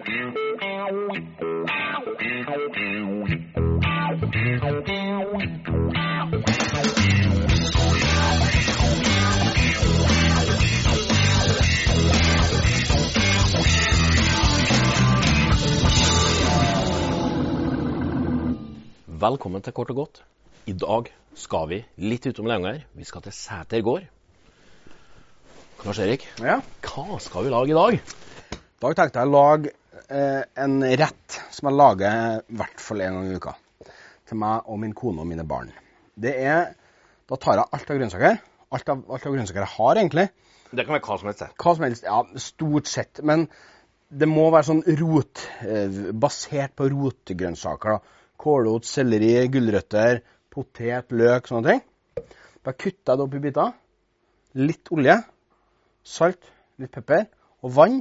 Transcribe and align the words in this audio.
Velkommen 0.00 0.32
til 19.60 19.72
Kort 19.72 19.90
og 19.90 19.96
godt. 19.96 20.24
I 20.64 20.72
dag 20.72 21.12
skal 21.34 21.68
vi 21.68 21.84
litt 21.98 22.24
utom 22.24 22.46
Levanger. 22.48 22.86
Vi 22.96 23.04
skal 23.04 23.20
til 23.20 23.32
Sæter 23.36 23.84
gård. 23.84 24.08
Lars 25.84 25.98
Erik, 25.98 26.24
Ja. 26.40 26.60
hva 26.80 27.18
skal 27.20 27.44
vi 27.44 27.50
lage 27.52 27.68
i 27.68 27.76
dag? 27.76 28.00
I 28.00 28.80
dag 28.80 28.96
tenkte 28.96 29.18
jeg 29.20 29.28
å 29.28 29.32
lage 29.36 29.70
eh, 30.10 30.42
en 30.64 30.76
rett 30.82 31.38
som 31.54 31.70
jeg 31.70 31.78
lager 31.78 32.42
i 32.42 32.58
hvert 32.60 32.82
fall 32.82 33.02
en 33.04 33.18
gang 33.18 33.30
i 33.30 33.40
uka. 33.40 33.54
Til 34.28 34.40
meg 34.42 34.68
og 34.70 34.78
min 34.82 34.94
kone 34.96 35.22
og 35.22 35.28
mine 35.30 35.46
barn. 35.48 35.72
Det 36.14 36.36
er 36.36 36.76
Da 37.30 37.36
tar 37.38 37.60
jeg 37.60 37.70
alt 37.70 37.90
av 37.90 37.98
grønnsaker. 38.00 38.38
Alt 38.74 38.88
av, 38.90 39.02
alt 39.06 39.26
av 39.26 39.34
grønnsaker 39.36 39.62
jeg 39.62 39.74
har, 39.76 39.98
egentlig. 40.00 40.24
Det 40.70 40.82
kan 40.82 40.96
være 40.96 41.04
hva 41.06 41.18
som 41.20 41.28
helst. 41.30 41.42
det. 41.44 41.50
Hva 41.62 41.74
som 41.76 41.84
helst. 41.86 42.06
Ja, 42.06 42.18
stort 42.42 42.90
sett. 42.90 43.20
Men 43.22 43.44
det 44.10 44.26
må 44.26 44.48
være 44.50 44.66
sånn 44.66 44.82
rot, 44.98 45.44
eh, 45.62 46.00
basert 46.10 46.74
på 46.74 46.88
rotgrønnsaker. 46.90 47.98
da. 47.98 48.26
Kålrot, 48.40 48.88
selleri, 48.88 49.46
gulrøtter, 49.46 50.22
potet, 50.50 51.12
løk, 51.14 51.46
sånne 51.46 51.68
ting. 51.68 52.26
Da 52.66 52.72
kutter 52.72 53.12
jeg 53.12 53.18
det 53.18 53.26
opp 53.26 53.34
i 53.34 53.42
biter. 53.46 53.72
Litt 54.58 54.90
olje, 54.90 55.16
salt, 56.02 56.50
litt 56.78 56.90
pepper 56.90 57.28
og 57.62 57.74
vann. 57.76 58.00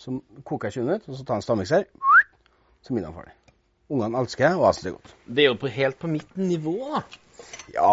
Så 0.00 0.14
koker 0.48 0.70
jeg 0.70 0.80
20 0.80 0.86
minutter, 0.88 1.12
og 1.12 1.18
så 1.18 1.26
tar 1.26 1.36
jeg 1.36 1.42
en 1.42 1.44
stavmikser. 1.44 1.82
Så 2.80 2.92
er 2.92 2.96
middagen 2.96 3.16
ferdig. 3.18 3.34
Ungene 3.90 4.20
elsker 4.22 4.54
og 4.54 4.62
jeg 4.64 4.84
det 4.84 4.88
er 4.88 4.94
godt. 4.94 5.12
Det 5.26 5.42
er 5.42 5.48
jo 5.50 5.58
på, 5.60 5.72
helt 5.74 5.98
på 6.00 6.08
mitt 6.08 6.36
nivå, 6.38 6.76
da. 6.94 7.02
Ja, 7.74 7.92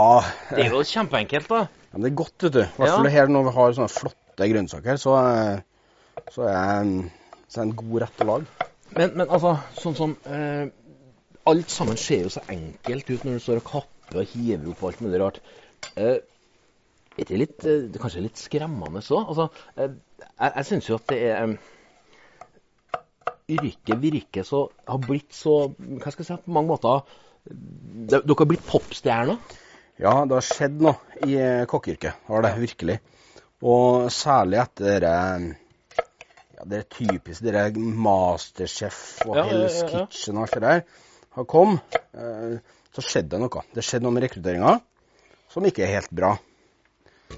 Det 0.51 0.65
er 0.65 0.71
jo 0.75 0.83
kjempeenkelt, 0.87 1.49
da. 1.51 1.65
ja 1.67 1.97
men 1.97 2.05
det 2.05 2.11
er 2.11 2.19
godt, 2.21 2.45
vet 2.45 2.53
du. 2.53 2.61
I 2.63 2.79
hvert 2.79 2.93
fall 2.93 3.11
her 3.11 3.31
når 3.31 3.47
vi 3.47 3.53
har 3.57 3.75
sånne 3.77 3.91
flotte 3.91 4.49
grønnsaker, 4.53 4.99
så, 5.01 5.15
eh, 5.19 6.23
så 6.33 6.47
er 6.51 6.87
det 6.87 7.61
en 7.63 7.75
god 7.79 8.01
rett 8.05 8.23
å 8.23 8.29
lage. 8.31 8.67
Men, 8.95 9.13
men 9.19 9.25
altså, 9.27 9.57
sånn 9.81 9.97
som 9.97 10.17
eh, 10.31 10.67
Alt 11.47 11.71
sammen 11.71 11.95
ser 11.99 12.25
jo 12.25 12.31
så 12.31 12.41
enkelt 12.51 13.07
ut 13.07 13.23
når 13.23 13.37
du 13.37 13.43
står 13.43 13.61
og 13.61 13.69
kapper 13.69 14.19
og 14.19 14.31
hiver 14.33 14.67
opp 14.73 14.81
alt 14.89 15.03
mulig 15.03 15.19
rart. 15.21 15.37
Eh, 15.95 16.17
er 17.17 17.29
det, 17.29 17.39
litt, 17.39 17.63
eh, 17.63 17.85
det 17.91 18.01
kanskje 18.03 18.25
litt 18.25 18.39
skremmende 18.39 18.99
så? 19.03 19.21
Altså, 19.23 19.47
eh, 19.79 19.95
jeg 20.27 20.51
jeg 20.57 20.67
syns 20.67 20.89
jo 20.89 20.97
at 20.99 21.07
det 21.11 21.21
er 21.29 21.37
eh, 21.45 21.55
Yrket 23.47 23.99
virker 24.01 24.43
så 24.43 24.65
Har 24.87 24.99
blitt 25.03 25.35
så 25.35 25.69
Hva 25.77 26.11
skal 26.11 26.23
jeg 26.23 26.27
si 26.27 26.37
På 26.43 26.55
mange 26.57 26.73
måter 26.73 27.03
Dere 27.47 28.23
har 28.27 28.49
blitt 28.49 28.65
popstjerner. 28.67 29.37
Ja, 29.97 30.25
det 30.27 30.35
har 30.35 30.43
skjedd 30.43 30.81
noe 30.83 31.23
i 31.23 31.37
eh, 31.39 31.61
kokkeyrket. 31.69 32.25
Har 32.27 32.43
det 32.43 32.49
virkelig. 32.59 32.97
Og 33.63 34.09
særlig 34.11 34.59
etter 34.59 35.05
eh, 35.07 35.45
ja, 36.57 36.65
det 36.67 36.81
er 36.81 36.89
typisk 36.91 37.45
det 37.45 37.55
er 37.55 37.79
Masterchef 37.79 38.99
og 39.29 39.39
Ja, 39.39 39.45
Hell's 39.47 39.79
ja, 39.79 39.87
ja. 39.87 40.03
Kitchen 40.11 40.41
og 40.41 40.43
alt 40.43 40.57
det 40.57 40.63
der 40.65 40.83
har 41.37 41.47
kom. 41.55 41.79
Eh, 41.95 42.59
så 42.91 43.05
skjedde 43.05 43.37
det 43.37 43.41
noe. 43.45 43.63
Det 43.73 43.85
skjedde 43.87 44.09
noe 44.09 44.17
med 44.17 44.27
rekrutteringa 44.27 44.75
som 45.55 45.71
ikke 45.71 45.87
er 45.87 45.95
helt 45.95 46.11
bra. 46.19 46.35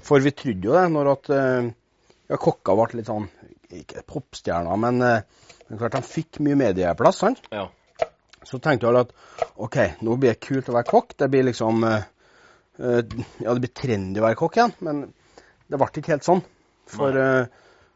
For 0.02 0.18
vi 0.26 0.34
trodde 0.34 0.72
jo 0.72 0.74
det 0.74 0.88
når 0.90 1.14
at 1.14 1.30
ja, 1.30 2.36
kokka 2.38 2.74
ble 2.82 2.98
litt 2.98 3.08
sånn 3.08 3.30
Ikke 3.70 4.02
popstjerna, 4.06 4.76
men, 4.80 5.02
eh, 5.02 5.76
klart 5.76 5.98
han 5.98 6.06
fikk 6.06 6.40
mye 6.42 6.58
medieplass. 6.58 7.20
sant? 7.22 7.42
Ja. 7.52 7.68
Så 8.44 8.58
tenkte 8.58 8.88
jeg 8.88 8.96
at 8.96 9.12
OK, 9.60 9.76
nå 10.02 10.16
blir 10.16 10.32
det 10.32 10.40
kult 10.42 10.70
å 10.70 10.74
være 10.74 10.88
kokk. 10.88 11.16
Det 11.20 11.28
blir 11.30 11.44
liksom 11.50 11.84
eh, 11.84 12.06
eh, 12.80 13.02
Ja, 13.44 13.54
det 13.54 13.60
blir 13.60 13.74
trendy 13.74 14.22
å 14.22 14.26
være 14.26 14.38
kokk 14.40 14.56
igjen, 14.56 14.74
men 14.80 15.02
det 15.70 15.78
ble 15.78 15.90
ikke 15.90 16.14
helt 16.16 16.26
sånn. 16.26 16.42
For, 16.90 17.14
eh, 17.14 17.46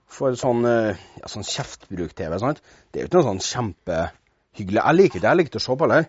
for 0.06 0.36
sånn, 0.38 0.62
eh, 0.68 1.00
ja, 1.18 1.30
sånn 1.32 1.46
kjeftbruk-TV 1.48 2.38
sant? 2.38 2.60
Det 2.92 3.00
er 3.00 3.06
jo 3.06 3.10
ikke 3.10 3.22
noe 3.22 3.32
sånn 3.32 3.42
kjempehyggelig. 3.48 4.82
Jeg 4.84 4.98
liker 5.00 5.20
det. 5.24 5.30
Jeg 5.30 5.40
liker 5.40 5.58
å 5.58 5.64
se 5.64 5.76
på 5.80 5.90
det. 5.90 6.02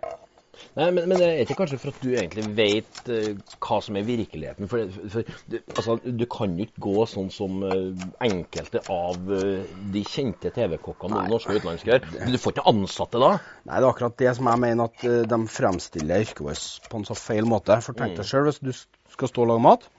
Nei, 0.75 0.87
men, 0.91 1.05
men 1.07 1.19
det 1.19 1.27
er 1.27 1.41
ikke 1.45 1.57
kanskje 1.61 1.79
for 1.79 1.93
at 1.93 2.01
du 2.03 2.09
egentlig 2.11 2.43
vet 2.57 3.11
eh, 3.11 3.37
hva 3.63 3.77
som 3.83 3.97
er 3.99 4.05
virkeligheten. 4.07 4.69
For, 4.71 4.89
for 5.13 5.29
du, 5.51 5.57
altså, 5.75 5.95
du 6.03 6.25
kan 6.31 6.57
jo 6.57 6.67
ikke 6.67 6.83
gå 6.85 7.05
sånn 7.11 7.31
som 7.33 7.63
eh, 7.65 7.87
enkelte 8.27 8.83
av 8.91 9.31
eh, 9.35 9.69
de 9.93 10.03
kjente 10.09 10.51
TV-kokkene, 10.55 11.21
både 11.21 11.31
norske 11.31 11.53
og 11.53 11.61
utenlandske, 11.61 11.93
gjør. 11.93 12.27
Du 12.33 12.41
får 12.41 12.57
ikke 12.57 12.67
ansatte 12.73 13.23
da. 13.23 13.31
Nei, 13.63 13.77
det 13.77 13.81
er 13.81 13.89
akkurat 13.91 14.19
det 14.25 14.35
som 14.39 14.51
jeg 14.51 14.63
mener 14.65 14.91
at 14.91 15.07
de 15.31 15.41
fremstiller 15.55 16.27
yrket 16.27 16.43
vårt 16.49 16.91
på 16.91 17.01
en 17.01 17.07
så 17.07 17.17
feil 17.19 17.47
måte. 17.49 17.79
For 17.85 17.97
tenk 17.97 18.19
deg 18.19 18.27
sjøl 18.27 18.49
hvis 18.49 18.61
du 18.63 18.73
skal 19.15 19.31
stå 19.31 19.45
og 19.45 19.51
lage 19.53 19.65
mat, 19.69 19.89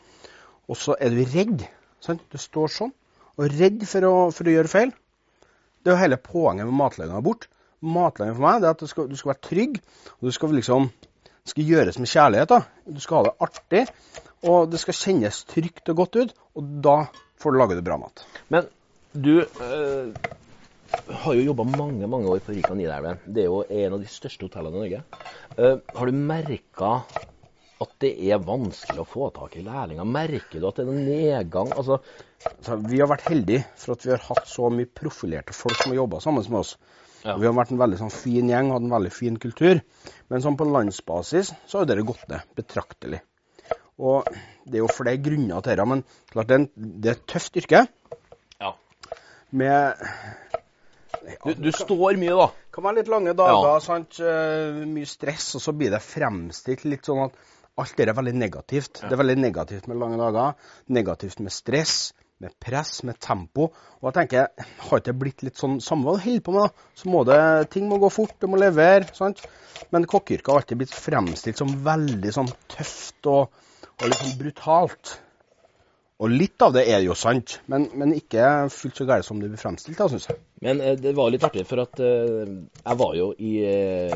og 0.67 0.79
så 0.79 0.97
er 1.01 1.15
du 1.15 1.25
redd. 1.25 1.67
Sant? 2.05 2.23
Du 2.33 2.39
står 2.41 2.73
sånn 2.75 2.95
og 3.37 3.53
redd 3.53 3.83
for 3.89 4.09
å, 4.09 4.15
for 4.33 4.49
å 4.49 4.55
gjøre 4.55 4.73
feil. 4.73 4.93
Det 5.85 5.93
er 5.93 5.97
jo 5.97 6.03
hele 6.03 6.19
poenget 6.21 6.69
med 6.69 6.77
matlaginga 6.77 7.21
bort. 7.25 7.47
Matlaging 7.87 8.37
for 8.37 8.47
meg 8.47 8.63
det 8.63 8.69
er 8.69 8.77
at 8.77 8.83
du 8.83 8.91
skal, 8.91 9.11
du 9.11 9.17
skal 9.19 9.33
være 9.33 9.45
trygg, 9.49 9.77
og 10.19 10.29
du 10.29 10.35
skal 10.35 10.57
liksom 10.57 10.89
det 11.47 11.53
skal 11.53 11.69
gjøres 11.71 11.99
med 12.03 12.11
kjærlighet. 12.11 12.51
da. 12.51 12.91
Du 12.91 12.99
skal 12.99 13.21
ha 13.21 13.27
det 13.29 13.37
artig, 13.47 13.83
og 14.51 14.71
det 14.71 14.81
skal 14.83 14.97
kjennes 14.99 15.45
trygt 15.47 15.93
og 15.93 16.01
godt 16.01 16.17
ut. 16.19 16.33
Og 16.59 16.73
da 16.83 16.97
får 17.39 17.55
du 17.55 17.59
lage 17.61 17.77
det 17.79 17.85
bra 17.87 18.01
mat. 18.03 18.25
Men 18.51 18.67
du 19.15 19.45
øh, 19.45 20.11
har 21.23 21.37
jo 21.39 21.45
jobba 21.47 21.65
mange 21.71 22.09
mange 22.11 22.29
år 22.33 22.43
på 22.43 22.57
Rika 22.57 22.75
Nidelven. 22.75 23.23
Det 23.27 23.45
er 23.45 23.49
jo 23.51 23.63
en 23.63 23.95
av 23.95 24.03
de 24.03 24.11
største 24.11 24.49
hotellene 24.49 24.75
i 24.75 24.83
Norge. 24.83 25.03
Uh, 25.55 25.79
har 25.95 26.11
du 26.11 26.19
merka 26.19 26.93
at 27.85 27.93
det 28.01 28.13
er 28.27 28.43
vanskelig 28.43 29.03
å 29.03 29.09
få 29.09 29.31
tak 29.37 29.57
i 29.61 29.65
lærlinger? 29.65 30.09
Merker 30.09 30.61
du 30.61 30.69
at 30.69 30.79
det 30.79 30.87
er 30.87 30.91
noen 30.91 31.07
nedgang? 31.07 31.73
Altså, 31.77 32.01
Så 32.63 32.77
vi 32.83 33.01
har 33.01 33.11
vært 33.11 33.29
heldige 33.31 33.65
for 33.77 33.97
at 33.97 34.05
vi 34.07 34.15
har 34.15 34.23
hatt 34.27 34.49
så 34.49 34.71
mye 34.73 34.89
profilerte 34.89 35.55
folk 35.57 35.79
som 35.79 35.93
har 35.93 36.03
jobba 36.03 36.21
sammen 36.25 36.47
med 36.49 36.63
oss. 36.63 36.77
Ja. 37.27 37.35
Vi 37.41 37.47
har 37.49 37.55
vært 37.57 37.73
en 37.75 37.81
veldig 37.81 37.99
sånn 37.99 38.13
fin 38.15 38.51
gjeng, 38.53 38.69
hatt 38.71 38.85
en 38.87 38.93
veldig 38.93 39.11
fin 39.15 39.39
kultur. 39.43 39.81
Men 40.31 40.45
sånn 40.45 40.59
på 40.59 40.67
landsbasis 40.71 41.51
så 41.67 41.81
har 41.81 41.89
dere 41.91 42.05
gått 42.07 42.23
ned 42.31 42.47
betraktelig. 42.59 43.19
Og 43.99 44.29
det 44.69 44.79
er 44.79 44.85
jo 44.85 44.93
flere 44.93 45.19
grunner 45.25 45.63
til 45.65 45.73
dette, 45.73 45.87
men 45.89 46.03
klart 46.33 46.51
det 46.51 46.57
er, 46.57 46.63
en, 46.63 46.91
det 47.03 47.11
er 47.11 47.17
et 47.17 47.27
tøft 47.33 47.57
yrke 47.57 47.81
ja. 48.61 48.73
med 49.51 50.05
Du, 51.43 51.55
du 51.65 51.71
står 51.75 52.19
mye, 52.21 52.37
da. 52.37 52.49
kan 52.75 52.85
være 52.87 53.01
litt 53.01 53.11
lange 53.11 53.35
dager, 53.35 53.71
Ja. 53.73 53.81
sant? 53.83 54.21
eh, 54.21 54.85
mye 54.87 55.09
stress, 55.11 55.49
og 55.59 55.65
så 55.65 55.75
blir 55.75 55.91
det 55.95 56.03
fremstilt 56.05 56.85
litt 56.87 57.09
sånn 57.09 57.25
at 57.25 57.41
alt 57.77 57.97
det 57.99 58.07
er 58.09 58.17
veldig 58.17 58.37
negativt. 58.37 59.01
Det 59.03 59.13
er 59.13 59.21
veldig 59.21 59.39
negativt 59.41 59.89
med 59.91 59.99
lange 60.01 60.21
dager, 60.21 60.55
negativt 60.95 61.41
med 61.45 61.53
stress, 61.53 62.13
med 62.43 62.53
press, 62.61 63.03
med 63.09 63.19
tempo. 63.23 63.71
Og 64.01 64.09
jeg 64.11 64.17
tenker, 64.19 64.49
har 64.87 65.01
ikke 65.01 65.11
det 65.11 65.19
blitt 65.21 65.45
litt 65.47 65.61
sånn 65.61 65.79
samme 65.85 66.09
hva 66.09 66.17
du 66.17 66.25
holder 66.25 66.45
på 66.45 66.57
med, 66.57 66.67
da? 66.67 66.89
Så 67.01 67.13
må 67.13 67.23
det, 67.29 67.39
ting 67.73 67.87
må 67.91 68.01
gå 68.03 68.11
fort, 68.13 68.37
det 68.43 68.51
må 68.53 68.61
levere, 68.61 69.09
sant? 69.17 69.45
Men 69.93 70.09
kokkeyrket 70.09 70.53
har 70.53 70.61
alltid 70.61 70.83
blitt 70.83 70.97
fremstilt 70.97 71.61
som 71.61 71.73
veldig 71.87 72.35
sånn 72.35 72.51
tøft 72.73 73.31
og, 73.33 73.63
og 73.97 74.05
litt 74.09 74.21
sånn 74.21 74.37
brutalt. 74.41 75.17
Og 76.17 76.33
litt 76.33 76.63
av 76.65 76.73
det 76.73 76.87
er 76.89 77.03
jo 77.05 77.13
sant, 77.19 77.59
men, 77.69 77.91
men 77.97 78.15
ikke 78.17 78.71
fullt 78.73 79.03
så 79.03 79.05
galt 79.09 79.27
som 79.27 79.41
det 79.41 79.51
blir 79.53 79.61
fremstilt, 79.61 79.99
da, 80.01 80.09
syns 80.09 80.31
jeg. 80.31 80.41
Men 80.65 80.81
eh, 80.81 80.97
det 81.01 81.13
var 81.17 81.33
litt 81.33 81.45
artig, 81.45 81.67
for 81.69 81.85
at 81.85 82.01
eh, 82.01 82.55
jeg 82.81 83.01
var 83.03 83.17
jo 83.19 83.27
i 83.37 83.53
eh, 83.69 84.15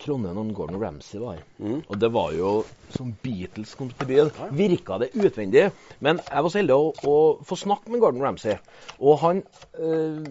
Trondheim 0.00 0.36
når 0.38 0.52
Gordon 0.56 0.82
Ramsay 0.82 1.20
var 1.22 1.38
her. 1.38 1.46
Mm. 1.58 1.80
Og 1.88 2.00
det 2.00 2.10
var 2.14 2.34
jo 2.36 2.50
som 2.94 3.14
Beatles 3.22 3.74
kom 3.78 3.90
til 3.92 4.10
byen. 4.10 4.34
Virka 4.56 4.98
det 5.02 5.12
utvendig. 5.14 5.70
Men 6.00 6.20
jeg 6.26 6.44
var 6.44 6.52
så 6.52 6.60
heldig 6.60 6.76
å, 6.76 6.92
å 6.92 7.16
få 7.46 7.58
snakke 7.58 7.92
med 7.92 8.04
Gordon 8.04 8.24
Ramsay. 8.24 8.58
Og 9.00 9.18
han 9.24 9.42
øh, 9.80 10.26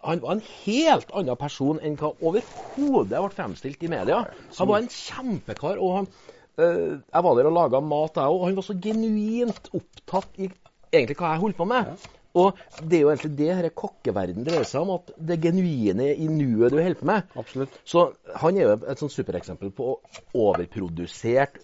han 0.00 0.22
var 0.22 0.32
en 0.32 0.46
helt 0.64 1.10
annen 1.12 1.36
person 1.36 1.80
enn 1.84 1.98
hva 2.00 2.14
overhodet 2.24 3.10
ble 3.10 3.32
fremstilt 3.34 3.82
i 3.84 3.90
media. 3.92 4.22
Han 4.56 4.70
var 4.70 4.80
en 4.80 4.88
kjempekar. 4.88 5.76
og 5.76 5.96
han, 5.96 6.08
øh, 6.56 7.00
Jeg 7.12 7.24
var 7.24 7.34
der 7.36 7.50
og 7.50 7.52
laga 7.52 7.80
mat, 7.80 8.16
jeg 8.16 8.24
òg, 8.24 8.40
og 8.40 8.46
han 8.46 8.56
var 8.56 8.62
så 8.62 8.78
genuint 8.80 9.68
opptatt 9.74 10.40
i 10.40 10.48
egentlig 10.92 11.16
hva 11.18 11.34
jeg 11.34 11.42
holdt 11.44 11.56
på 11.56 11.68
med. 11.68 11.92
Og 12.38 12.58
det 12.78 12.98
er 12.98 13.02
jo 13.02 13.10
egentlig 13.10 13.32
det 13.38 13.48
denne 13.48 13.70
kokkeverden 13.74 14.44
dreier 14.46 14.66
seg 14.68 14.84
om, 14.84 14.92
at 15.00 15.10
det 15.30 15.40
genuine 15.42 16.12
i 16.12 16.28
nuet 16.30 16.70
du 16.70 16.78
holder 16.78 16.98
på 17.00 17.08
med. 17.10 17.32
Absolutt. 17.40 17.80
Så 17.88 18.04
han 18.42 18.58
er 18.58 18.68
jo 18.68 18.76
et 18.78 19.02
sånn 19.02 19.10
supereksempel 19.10 19.72
på 19.74 19.96
overprodusert 20.38 21.58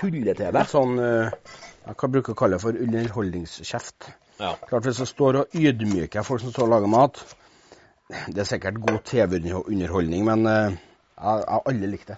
tulle-TV. 0.00 0.62
Sånn 0.70 0.96
eh, 1.04 1.36
jeg 1.84 1.98
kan 2.00 2.14
bruke 2.14 2.32
å 2.32 2.38
kalle 2.38 2.56
det 2.56 2.64
for 2.64 2.80
underholdningskjeft. 2.86 4.08
Ja. 4.40 4.54
Klart 4.70 4.88
Hvis 4.88 5.02
jeg 5.02 5.10
står 5.10 5.42
og 5.42 5.56
ydmyker 5.56 6.24
folk 6.24 6.40
som 6.40 6.52
står 6.54 6.64
og 6.64 6.70
lager 6.72 6.88
mat 6.88 7.18
Det 8.32 8.40
er 8.40 8.46
sikkert 8.48 8.78
god 8.80 9.02
TV-underholdning, 9.04 10.24
men 10.24 10.48
eh, 10.48 10.78
jeg 11.20 11.44
har 11.44 11.64
aldri 11.68 11.90
likt 11.92 12.14
det. 12.14 12.16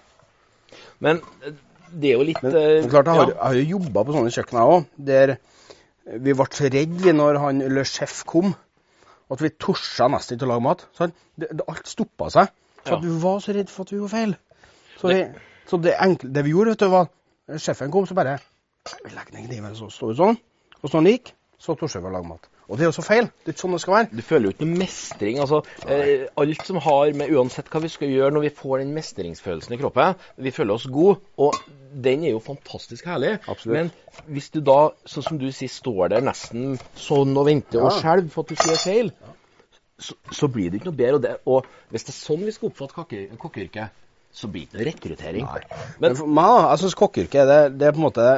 Men 1.03 1.19
eh, 1.43 1.57
det 1.91 2.13
er 2.13 2.15
jo 2.15 2.27
litt 2.29 2.39
Men, 2.41 2.55
men 2.55 2.87
klart, 2.89 3.11
jeg 3.11 3.19
har, 3.19 3.33
ja. 3.35 3.49
jo 3.59 3.75
jobba 3.75 4.05
på 4.07 4.15
sånne 4.15 4.31
kjøkken, 4.33 4.61
jeg 4.61 4.77
òg, 4.77 4.87
der 5.09 5.35
vi 6.05 6.35
ble 6.35 6.47
så 6.51 6.69
redde 6.71 7.13
når 7.15 7.39
han 7.39 7.63
Le 7.73 7.83
Chef 7.87 8.23
kom. 8.29 8.53
At 9.31 9.41
vi 9.41 9.49
torde 9.55 10.09
nesten 10.11 10.37
ikke 10.37 10.47
å 10.47 10.51
lage 10.51 10.65
mat. 10.65 10.85
Sånn? 10.97 11.13
Det, 11.39 11.49
det, 11.49 11.65
alt 11.71 11.89
stoppa 11.89 12.29
seg. 12.33 12.51
For 12.83 12.97
Ja. 12.97 13.01
vi 13.05 13.13
var 13.23 13.39
så 13.39 13.53
redd 13.55 13.69
for 13.71 13.87
at 13.87 13.93
vi 13.93 13.97
gjorde 13.97 14.11
feil. 14.11 14.33
Så, 14.99 15.07
vi, 15.07 15.21
så 15.69 15.79
det, 15.81 15.95
enkle, 16.03 16.29
det 16.35 16.43
vi 16.43 16.51
gjorde, 16.51 16.75
vet 16.75 16.83
du, 16.83 16.89
var 16.91 17.07
Sjefen 17.59 17.91
kom, 17.91 18.05
så 18.07 18.15
bare 18.15 18.37
Vi 19.03 19.11
legger 19.11 19.33
ned 19.35 19.47
kniven, 19.47 19.75
så 19.75 19.89
står 19.91 20.11
vi 20.11 20.15
sånn. 20.19 20.37
Og 20.81 20.89
så 20.89 20.99
han 20.99 21.07
gikk, 21.07 21.31
så 21.59 21.75
torde 21.79 22.01
vi 22.03 22.09
å 22.11 22.13
lage 22.13 22.27
mat. 22.27 22.49
Og 22.69 22.77
det 22.79 22.85
er 22.85 22.89
jo 22.89 22.95
så 22.95 23.03
feil. 23.03 23.25
Det 23.43 23.51
er 23.51 23.53
ikke 23.55 23.61
sånn 23.65 23.73
det 23.75 23.81
skal 23.83 23.93
være. 23.97 24.07
Du 24.15 24.21
føler 24.23 24.47
jo 24.47 24.53
ikke 24.53 24.65
noe 24.67 24.79
mestring. 24.79 25.39
altså 25.43 25.61
eh, 25.87 26.27
Alt 26.39 26.61
som 26.67 26.77
har 26.85 27.11
med 27.19 27.33
Uansett 27.35 27.67
hva 27.73 27.81
vi 27.83 27.89
skal 27.91 28.07
gjøre 28.13 28.31
når 28.37 28.45
vi 28.45 28.51
får 28.55 28.77
den 28.83 28.93
mestringsfølelsen 28.95 29.75
i 29.75 29.79
kroppen, 29.81 30.15
vi 30.37 30.53
føler 30.55 30.73
oss 30.77 30.85
gode, 30.87 31.17
og 31.37 31.57
den 32.03 32.23
er 32.23 32.31
jo 32.33 32.39
fantastisk 32.41 33.05
herlig. 33.11 33.33
Absolutt. 33.51 33.75
Men 33.75 33.91
hvis 34.33 34.47
du 34.55 34.61
da, 34.65 34.77
sånn 35.05 35.27
som 35.27 35.37
du 35.41 35.49
sier, 35.51 35.69
står 35.69 36.13
der 36.15 36.23
nesten 36.25 36.77
sånn 36.95 37.35
og 37.37 37.45
venter 37.51 37.83
og 37.83 37.91
Ja. 37.91 37.99
skjelver 37.99 38.31
for 38.33 38.47
at 38.47 38.49
du 38.49 38.55
sier 38.63 38.79
feil, 38.81 39.11
så, 39.99 40.15
så 40.31 40.47
blir 40.49 40.71
det 40.71 40.79
ikke 40.81 40.89
noe 40.89 40.97
bedre. 41.03 41.19
Og, 41.19 41.21
det, 41.21 41.35
og 41.45 41.67
hvis 41.93 42.07
det 42.07 42.15
er 42.15 42.19
sånn 42.21 42.47
vi 42.47 42.55
skal 42.55 42.71
oppfatte 42.71 42.95
kokke- 42.97 43.37
kokkeyrket, 43.43 43.99
så 44.33 44.47
blir 44.49 44.65
det 44.71 44.87
ikke 44.87 45.11
rekruttering. 45.11 45.45
Men 45.45 46.07
Men 46.07 46.15
for 46.17 46.25
meg, 46.31 46.55
da, 46.57 46.69
jeg 46.71 46.79
syns 46.87 46.95
kokkeyrket 46.97 47.47
det, 47.51 47.59
det 47.77 47.87
er 47.87 47.91
på 47.93 48.01
en 48.01 48.07
måte 48.07 48.29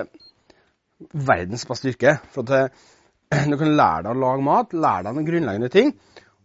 verdens 1.13 1.65
beste 1.69 1.89
yrke. 1.93 2.17
For 2.33 2.43
at 2.43 2.51
det, 2.51 2.61
du 3.51 3.57
kan 3.59 3.75
lære 3.77 4.05
deg 4.05 4.11
å 4.13 4.21
lage 4.21 4.45
mat, 4.45 4.73
lære 4.73 5.07
deg 5.07 5.17
noen 5.17 5.29
grunnleggende 5.29 5.71
ting. 5.73 5.93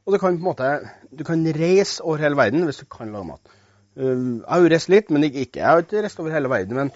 Og 0.06 0.14
du 0.14 0.18
kan 0.18 0.36
på 0.36 0.40
en 0.40 0.48
måte, 0.48 0.68
du 1.12 1.24
kan 1.28 1.42
reise 1.56 2.04
over 2.04 2.22
hele 2.24 2.38
verden 2.38 2.64
hvis 2.68 2.80
du 2.82 2.86
kan 2.90 3.12
lage 3.14 3.28
mat. 3.28 3.56
Uh, 3.98 4.40
jeg 4.40 4.46
har 4.48 4.62
jo 4.62 4.70
reist 4.72 4.92
litt, 4.92 5.10
men 5.12 5.26
ikke, 5.26 5.44
ikke. 5.46 5.60
Jeg 5.60 5.68
har 5.68 5.84
ikke 5.84 6.04
reist 6.06 6.22
over 6.22 6.34
hele 6.34 6.52
verden. 6.52 6.78
Men 6.78 6.92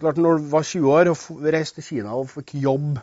klart 0.00 0.20
når 0.20 0.40
du 0.40 0.48
var 0.54 0.66
20 0.66 0.94
år 0.94 1.12
og 1.12 1.50
reiste 1.56 1.80
til 1.80 1.88
Kina 1.90 2.16
og 2.16 2.30
fikk 2.32 2.56
jobb, 2.62 2.96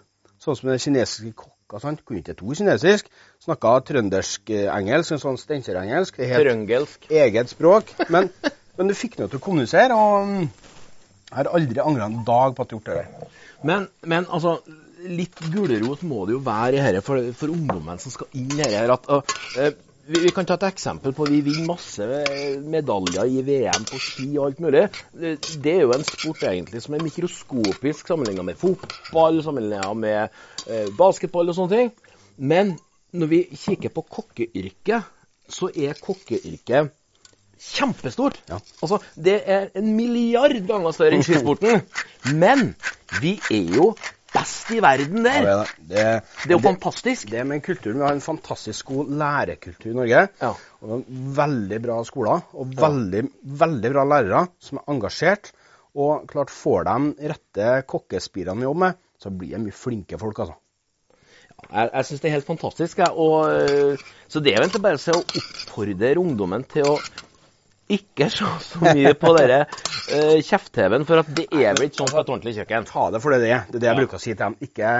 sånn 0.44 0.58
som 0.60 0.72
den 0.72 0.82
kinesiske 0.82 1.36
kokka, 1.40 1.80
sant? 1.84 2.04
kunne 2.06 2.24
ikke 2.24 2.36
to 2.40 2.52
kinesisk, 2.58 3.08
snakka 3.44 3.78
trøndersk-engelsk, 3.90 5.16
en 5.16 5.22
sånn 5.22 5.40
steinkjer-engelsk. 5.40 6.20
Det 6.20 6.30
heter 6.32 6.50
trøngelsk 6.50 7.08
eget 7.24 7.54
språk. 7.54 7.94
Men, 8.14 8.30
men 8.78 8.92
du 8.92 8.98
fikk 8.98 9.20
noe 9.20 9.32
til 9.32 9.40
å 9.40 9.46
kommunisere, 9.46 9.96
og 9.96 10.28
mm, 10.28 10.48
jeg 11.30 11.38
har 11.40 11.54
aldri 11.56 11.84
angra 11.84 12.10
en 12.10 12.24
dag 12.28 12.58
på 12.58 12.66
at 12.66 12.74
jeg 12.74 12.82
har 12.82 12.98
gjort 12.98 13.22
det. 13.22 13.30
Men, 13.64 13.88
men 14.04 14.28
altså, 14.28 14.58
litt 15.04 15.40
gulrot 15.54 16.04
må 16.08 16.26
det 16.28 16.38
jo 16.38 16.44
være 16.44 16.78
i 16.78 16.84
dette 16.84 17.04
for, 17.06 17.32
for 17.38 17.54
ungdommen 17.54 18.00
som 18.02 18.14
skal 18.14 18.30
inn 18.40 18.54
i 18.56 18.70
dette. 18.70 19.20
Uh, 19.58 19.74
vi, 20.06 20.20
vi 20.20 20.32
kan 20.36 20.48
ta 20.48 20.58
et 20.58 20.66
eksempel 20.68 21.14
på 21.16 21.24
at 21.24 21.32
Vi 21.32 21.42
vinner 21.46 21.68
masse 21.70 22.04
eh, 22.04 22.58
medaljer 22.60 23.30
i 23.30 23.44
VM 23.48 23.86
på 23.88 24.00
ski 24.04 24.26
og 24.34 24.50
alt 24.50 24.64
mulig. 24.64 24.82
Eh, 25.16 25.38
Det 25.64 25.76
er 25.78 25.86
jo 25.86 25.94
en 25.96 26.04
sport 26.08 26.44
egentlig 26.50 26.82
som 26.84 26.98
er 26.98 27.06
mikroskopisk 27.06 28.12
sammenligna 28.12 28.44
med 28.44 28.60
fotball, 28.60 29.40
sammenligna 29.46 29.94
med 29.96 30.34
uh, 30.68 30.90
basketball 31.00 31.48
og 31.48 31.56
sånne 31.56 31.78
ting. 31.78 31.94
Men 32.36 32.76
når 33.16 33.32
vi 33.32 33.40
kikker 33.54 33.94
på 33.96 34.04
kokkeyrket, 34.18 35.08
så 35.48 35.70
er 35.72 35.96
kokkeyrket 36.02 36.92
kjempestort. 37.64 38.42
Ja. 38.50 38.60
Altså, 38.82 39.00
det 39.16 39.38
er 39.46 39.70
en 39.78 39.94
milliard 39.96 40.58
ganger 40.68 40.96
større 40.96 41.16
enn 41.16 41.24
skisporten. 41.24 41.86
Men 42.34 42.74
vi 43.22 43.38
er 43.52 43.72
jo 43.78 43.94
best 44.34 44.72
i 44.74 44.80
verden 44.84 45.26
der. 45.26 45.48
Ja, 45.48 45.58
det, 45.78 45.88
det. 45.90 46.06
Det 46.44 46.52
er 46.52 46.56
jo 46.56 46.62
fantastisk. 46.64 47.30
Det 47.32 47.44
med 47.48 47.64
kulturen, 47.66 48.00
Vi 48.00 48.08
har 48.08 48.16
en 48.18 48.24
fantastisk 48.24 48.92
god 48.92 49.12
lærekultur 49.22 49.92
i 49.92 49.98
Norge. 49.98 50.24
Ja. 50.42 50.54
Og 50.82 50.88
vi 50.88 50.94
har 50.94 51.38
veldig 51.44 51.82
bra 51.84 52.00
skoler 52.08 52.48
og 52.54 52.74
veldig, 52.80 53.24
veldig 53.64 53.94
bra 53.94 54.08
lærere 54.16 54.48
som 54.64 54.82
er 54.82 54.90
engasjert. 54.96 55.54
Og 55.94 56.26
klart 56.30 56.50
får 56.50 56.90
de 56.90 57.30
rette 57.30 57.70
kokkespirene 57.90 58.66
å 58.66 58.72
jobbe 58.72 58.86
med, 58.88 59.02
så 59.22 59.30
blir 59.30 59.54
det 59.54 59.64
mye 59.68 59.78
flinke 59.78 60.18
folk. 60.20 60.40
altså. 60.42 60.58
Jeg, 61.70 61.90
jeg 61.94 62.08
syns 62.08 62.24
det 62.24 62.30
er 62.30 62.36
helt 62.38 62.48
fantastisk. 62.50 63.04
Jeg, 63.04 63.12
og, 63.14 63.54
øh, 63.54 64.02
så 64.28 64.42
det 64.44 64.52
er 64.52 64.58
jo 64.58 64.66
egentlig 64.66 64.84
bare 64.84 65.14
å 65.14 65.22
oppfordre 65.22 66.16
ungdommen 66.20 66.66
til 66.70 66.90
å 66.90 66.98
ikke 67.92 68.30
se 68.32 68.50
så 68.64 68.82
mye 68.84 69.14
på 69.20 69.34
dere 69.38 69.64
uh, 69.68 70.38
kjeft-TV-en, 70.40 71.08
for 71.10 71.24
at 71.24 71.32
det 71.36 71.48
er 71.52 71.76
vel 71.76 71.90
ikke 71.90 72.02
sånn 72.02 72.14
på 72.14 72.22
et 72.22 72.32
ordentlig 72.32 72.56
kjøkken. 72.60 72.88
Ta 72.90 73.10
det 73.14 73.22
for 73.24 73.36
det 73.36 73.42
det 73.44 73.52
er. 73.56 73.66
Det 73.70 73.80
er 73.80 73.84
det 73.84 73.90
jeg 73.92 74.00
bruker 74.02 74.20
å 74.20 74.24
si 74.24 74.32
til 74.32 74.44
dem. 74.44 74.58
Ikke, 74.68 74.94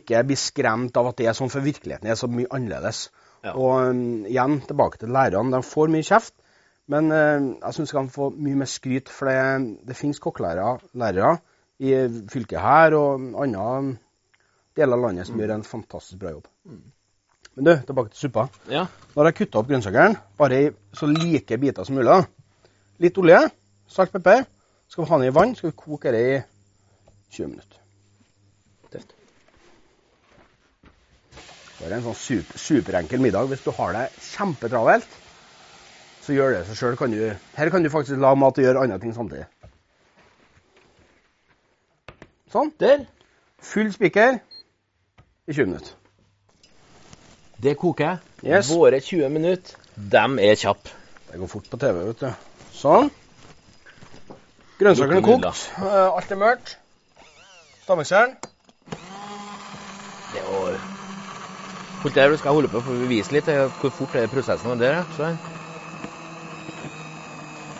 ikke 0.00 0.24
bli 0.28 0.38
skremt 0.40 1.00
av 1.00 1.12
at 1.12 1.20
det 1.20 1.30
er 1.30 1.38
sånn, 1.38 1.52
for 1.52 1.64
virkeligheten 1.64 2.10
er 2.10 2.20
så 2.20 2.30
mye 2.32 2.50
annerledes. 2.54 3.06
Ja. 3.46 3.54
Og 3.54 3.92
um, 3.92 4.02
igjen, 4.28 4.58
tilbake 4.68 5.00
til 5.00 5.14
lærerne. 5.14 5.54
De 5.56 5.62
får 5.64 5.94
mye 5.94 6.06
kjeft, 6.06 6.36
men 6.92 7.12
uh, 7.14 7.48
jeg 7.54 7.78
syns 7.78 7.94
de 7.94 8.00
kan 8.00 8.12
få 8.12 8.32
mye 8.34 8.60
mer 8.64 8.70
skryt. 8.70 9.12
For 9.12 9.30
det, 9.30 9.78
det 9.88 9.98
finnes 9.98 10.20
kokkelærere 10.22 10.78
lærere 10.98 11.38
i 11.78 11.94
fylket 12.30 12.58
her 12.58 12.96
og 12.98 13.38
andre 13.38 13.96
deler 14.78 14.98
av 14.98 15.04
landet 15.08 15.28
som 15.28 15.38
gjør 15.38 15.56
en 15.56 15.66
fantastisk 15.66 16.20
bra 16.22 16.32
jobb. 16.34 16.48
Men 17.58 17.66
du, 17.66 17.72
tilbake 17.86 18.12
til 18.12 18.28
suppa. 18.28 18.44
Ja. 18.70 18.84
Nå 18.86 19.18
har 19.18 19.32
jeg 19.32 19.36
kutta 19.40 19.58
opp 19.58 19.66
grønnsakene, 19.66 20.20
bare 20.38 20.58
i 20.62 20.66
så 20.94 21.08
like 21.10 21.56
biter 21.58 21.82
som 21.82 21.96
mulig. 21.98 22.20
Litt 23.02 23.18
olje, 23.18 23.40
salt, 23.90 24.12
pepper. 24.14 24.44
Skal 24.86 25.02
vi 25.02 25.08
ha 25.10 25.18
den 25.18 25.26
i 25.26 25.32
vann, 25.34 25.56
skal 25.58 25.72
vi 25.72 25.76
koke 25.80 26.12
det 26.14 26.20
i 26.22 26.36
20 27.34 27.50
minutter. 27.50 27.82
Tøft. 28.94 29.16
Det 31.80 31.90
er 31.90 31.96
en 31.98 32.06
sånn 32.06 32.18
super, 32.20 32.62
superenkel 32.62 33.26
middag. 33.26 33.50
Hvis 33.50 33.66
du 33.66 33.72
har 33.74 33.98
det 33.98 34.06
kjempetravelt, 34.30 35.20
så 36.22 36.38
gjør 36.38 36.54
det 36.54 36.64
seg 36.70 36.78
sjøl. 36.78 37.20
Her 37.58 37.74
kan 37.74 37.82
du 37.82 37.90
faktisk 37.90 38.22
la 38.22 38.36
mat 38.38 38.54
og 38.54 38.68
gjøre 38.68 38.86
andre 38.86 39.02
ting 39.02 39.18
samtidig. 39.18 39.50
Sånn. 42.54 42.70
Der. 42.78 43.08
Full 43.66 43.90
spiker 43.90 44.38
i 44.38 45.58
20 45.58 45.72
minutter. 45.72 45.97
Det 47.62 47.74
koker. 47.78 48.18
Yes. 48.46 48.68
Våre 48.70 49.00
20 49.02 49.28
minutter, 49.34 49.74
dem 49.96 50.38
er 50.38 50.54
kjappe. 50.54 50.92
Det 51.32 51.40
går 51.40 51.50
fort 51.50 51.66
på 51.70 51.80
TV, 51.80 52.04
vet 52.06 52.20
du. 52.22 52.28
Sånn. 52.78 53.10
Grønnsakene 54.78 55.18
er 55.18 55.26
kokt. 55.26 55.64
Eh, 55.82 56.04
Alt 56.06 56.30
er 56.30 56.38
mørkt. 56.38 56.76
Stammekjern. 57.82 58.36
Det 60.32 60.44
var 60.46 60.78
Holdt 61.98 62.14
der, 62.14 62.36
skal 62.38 62.52
jeg 62.52 62.54
holde 62.54 62.68
på 62.70 62.80
for 62.86 62.94
å 62.94 63.06
vise 63.10 63.34
litt 63.34 63.48
eh, 63.50 63.64
hvor 63.80 63.90
fort 63.90 64.12
det 64.14 64.22
er 64.22 64.30
prosessen 64.30 64.70
er 64.76 64.78
der. 64.78 65.00
Så. 65.16 65.32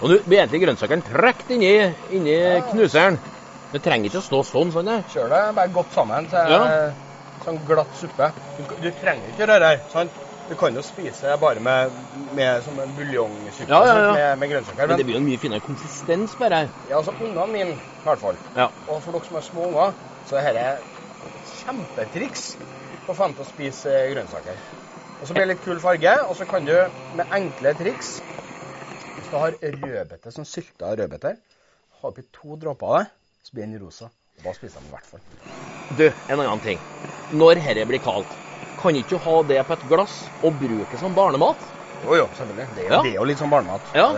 Og 0.02 0.10
nå 0.10 0.16
blir 0.26 0.40
egentlig 0.40 0.64
grønnsakene 0.64 1.06
trukket 1.06 1.52
inni, 1.54 1.70
inni 2.19 2.34
knuseren. 2.72 3.20
Det 3.70 3.82
trenger 3.84 4.10
ikke 4.10 4.19
å 4.24 4.26
stå 4.26 4.42
sånn. 4.48 4.72
sånn 4.74 4.90
det. 4.90 4.98
Kjør 5.12 5.31
det 5.31 5.42
bare 5.54 5.70
godt 5.76 5.94
sammen 5.94 6.26
til 6.32 6.50
Ja. 6.50 6.64
Sånn 7.44 7.61
glatt 7.67 7.94
suppe. 7.96 8.31
Du, 8.56 8.64
du 8.67 8.88
trenger 8.99 9.31
ikke 9.32 9.46
røre 9.50 9.70
her. 9.73 9.85
sant? 9.93 10.17
Du 10.49 10.55
kan 10.56 10.73
jo 10.73 10.81
spise 10.81 11.35
bare 11.43 11.61
med, 11.61 11.96
med 12.32 12.62
som 12.64 12.79
en 12.81 12.94
buljongsuppe 12.96 13.69
Ja, 13.69 13.81
ja, 13.84 13.96
ja. 14.01 14.12
Med, 14.17 14.39
med 14.41 14.53
grønnsaker. 14.55 14.89
Men 14.89 14.96
det 15.01 15.05
blir 15.05 15.19
jo 15.19 15.20
en 15.20 15.27
mye 15.29 15.41
finere 15.43 15.60
konsistens 15.65 16.39
bare 16.41 16.62
her. 16.62 16.70
ja, 16.89 16.96
altså, 16.96 17.12
ungene 17.20 17.44
mine, 17.53 17.74
i 17.77 18.06
hvert 18.08 18.22
fall, 18.22 18.39
Ja. 18.56 18.70
og 18.89 19.03
for 19.05 19.12
dere 19.12 19.29
som 19.29 19.36
har 19.36 19.44
små 19.44 19.67
unger, 19.69 19.93
så 20.24 20.41
er 20.41 20.56
dette 20.56 21.29
et 21.29 21.53
kjempetriks 21.53 22.46
for 23.05 23.12
å 23.12 23.19
få 23.19 23.29
dem 23.29 23.36
til 23.36 23.44
å 23.44 23.48
spise 23.51 23.93
eh, 23.93 24.08
grønnsaker. 24.15 24.65
Og 25.20 25.29
så 25.29 25.34
blir 25.36 25.44
det 25.44 25.53
litt 25.53 25.65
kul 25.67 25.81
farge, 25.84 26.15
og 26.24 26.34
så 26.39 26.46
kan 26.48 26.65
du 26.65 26.72
med 27.19 27.27
enkle 27.34 27.74
triks 27.77 28.15
Hvis 29.19 29.29
du 29.29 29.36
har 29.36 29.56
rødbete, 29.60 30.31
sånn 30.32 30.46
sylta 30.48 30.94
rødbeter, 30.96 31.36
ha 32.01 32.08
oppi 32.08 32.22
to 32.32 32.56
dråper 32.56 32.86
av 32.89 33.01
det, 33.03 33.08
så 33.44 33.56
blir 33.56 33.67
den 33.69 33.81
rosa. 33.82 34.08
Og 34.39 34.44
da 34.46 34.53
spiser 34.56 34.81
de 34.81 34.89
i 34.89 34.94
hvert 34.94 35.08
fall. 35.12 35.24
Du, 35.96 36.04
en 36.28 36.40
annen 36.40 36.60
ting. 36.60 36.78
Når 37.32 37.54
dette 37.62 37.86
blir 37.88 38.00
kaldt, 38.04 38.28
kan 38.78 38.94
ikke 38.96 39.16
du 39.16 39.18
ha 39.24 39.42
det 39.48 39.62
på 39.66 39.72
et 39.78 39.86
glass 39.90 40.18
og 40.44 40.58
bruke 40.60 40.90
det 40.92 41.00
som 41.00 41.14
barnemat? 41.16 41.56
Jo, 42.04 42.14
jo, 42.14 42.26
selvfølgelig. 42.36 42.66
Det 42.76 42.84
er 42.84 42.88
jo, 42.88 42.92
Ja. 42.94 43.02
det 43.02 43.10
er 43.10 43.16
jo 43.18 43.24
litt 43.24 43.38
som 43.38 43.50
barnemat. 43.50 43.80
Ja. 43.94 44.12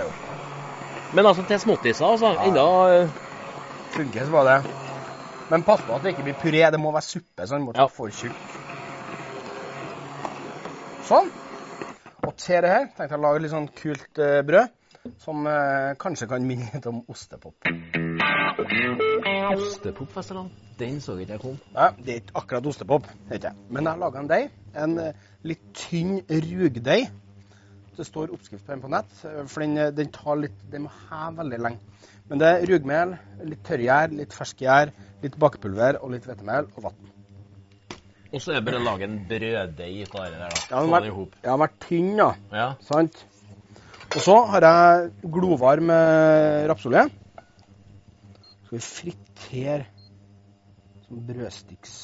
Men 1.12 1.26
altså 1.26 1.42
til 1.48 1.58
småttiser, 1.58 2.04
altså. 2.06 2.34
Ja. 2.34 2.44
Enda 2.46 2.66
eh, 3.02 3.08
Funker 3.90 4.24
så 4.26 4.30
bare 4.30 4.58
det. 4.62 4.74
Men 5.50 5.62
pass 5.66 5.80
på 5.82 5.94
at 5.96 6.02
det 6.04 6.12
ikke 6.14 6.22
blir 6.28 6.36
puré. 6.38 6.60
Det 6.70 6.78
må 6.78 6.92
være 6.94 7.02
suppe, 7.02 7.46
så 7.46 7.56
den 7.56 7.64
må 7.64 7.72
ikke 7.72 7.80
Ja. 7.80 7.86
for 7.86 8.08
tjukk. 8.08 8.36
Sånn. 11.08 11.30
Og 12.26 12.36
til 12.36 12.60
det 12.62 12.70
her 12.70 12.84
tenkte 12.94 13.08
jeg 13.16 13.18
å 13.18 13.22
lage 13.24 13.40
litt 13.42 13.50
sånn 13.54 13.66
kult 13.74 14.20
uh, 14.22 14.42
brød, 14.46 14.68
som 15.18 15.46
uh, 15.48 15.94
kanskje 15.98 16.28
kan 16.30 16.44
minne 16.46 16.68
litt 16.74 16.86
om 16.86 17.00
ostepop. 17.10 17.56
Ostepopfestival. 18.60 20.50
Den 20.80 21.00
så 21.00 21.16
ikke 21.20 21.34
jeg 21.34 21.42
kom. 21.42 21.56
Nei, 21.74 21.88
det 22.04 22.12
er 22.12 22.20
ikke 22.22 22.36
akkurat 22.40 22.66
ostepop, 22.70 23.08
ikke. 23.32 23.52
Men 23.68 23.84
jeg 23.84 23.92
har 23.92 24.00
laga 24.00 24.22
en 24.22 24.30
deig. 24.30 24.46
En 24.84 24.96
eh, 25.02 25.26
litt 25.44 25.62
tynn 25.76 26.20
rugdeig. 26.30 27.10
Det 27.96 28.06
står 28.06 28.32
oppskrift 28.32 28.64
på 28.64 28.72
den 28.72 28.82
på 28.84 28.90
nett, 28.92 29.12
eh, 29.28 29.42
for 29.44 29.64
den, 29.64 29.76
eh, 29.76 29.92
den 29.92 30.12
tar 30.14 30.40
litt 30.40 30.56
Den 30.72 30.86
må 30.86 30.92
heve 31.10 31.42
veldig 31.42 31.60
lenge. 31.66 31.80
Men 32.30 32.40
det 32.40 32.48
er 32.48 32.66
rugmel, 32.70 33.14
litt 33.44 33.62
tørrgjær, 33.66 34.16
litt 34.16 34.36
ferskgjær, 34.36 34.92
litt 35.22 35.38
bakepulver 35.42 35.98
og 36.00 36.12
litt 36.14 36.28
hvetemel 36.28 36.70
og 36.76 36.84
vann. 36.88 37.00
Og 38.30 38.38
så 38.40 38.52
er 38.52 38.60
det 38.60 38.66
bare 38.68 38.78
å 38.78 38.86
lage 38.86 39.08
en 39.08 39.18
brøddeig 39.28 40.14
av 40.14 40.28
det 40.30 40.38
der, 40.38 40.52
da. 40.54 40.66
Ja, 40.70 40.82
den 40.84 40.92
har 40.94 41.08
vært, 41.08 41.48
vært 41.64 41.80
tynn, 41.88 42.12
da. 42.16 42.28
Ja. 42.54 42.68
Sant? 42.86 43.24
Og 44.14 44.20
så 44.22 44.36
har 44.54 44.64
jeg 44.64 45.10
glovarm 45.34 45.90
rapsolje. 46.70 47.08
Skal 48.70 48.78
vi 48.78 48.86
fritere 48.86 49.86
som 51.02 51.22
brødstiks. 51.26 51.94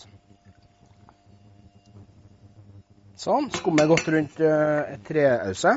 Sånn. 3.15 3.47
Skummet 3.55 3.87
godt 3.87 4.09
rundt 4.11 4.41
uh, 4.43 4.81
et 4.91 5.05
treause. 5.07 5.77